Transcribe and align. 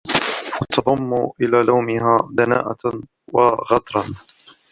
وَتَضُمَّ 0.61 1.31
إلَى 1.41 1.63
لُؤْمِهَا 1.63 2.17
دَنَاءَةً 2.31 3.01
وَغَدْرًا 3.33 4.15